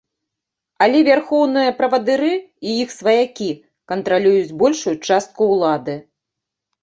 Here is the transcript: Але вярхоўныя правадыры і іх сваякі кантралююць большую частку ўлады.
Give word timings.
Але 0.83 0.99
вярхоўныя 1.07 1.73
правадыры 1.81 2.31
і 2.37 2.69
іх 2.85 2.89
сваякі 2.99 3.49
кантралююць 3.91 4.55
большую 4.65 4.95
частку 5.11 5.41
ўлады. 5.53 5.95